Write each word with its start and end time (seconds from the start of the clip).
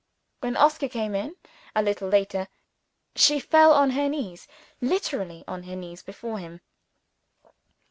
When 0.39 0.57
Oscar 0.57 0.89
came 0.89 1.13
in, 1.13 1.35
a 1.75 1.83
little 1.83 2.09
later, 2.09 2.47
she 3.15 3.39
fell 3.39 3.71
on 3.71 3.91
her 3.91 4.09
knees 4.09 4.47
literally 4.81 5.43
on 5.47 5.61
her 5.61 5.75
knees 5.75 6.01
before 6.01 6.39
him. 6.39 6.61